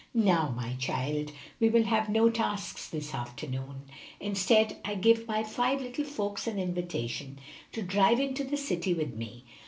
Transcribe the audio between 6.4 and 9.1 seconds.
an invitation to drive into the city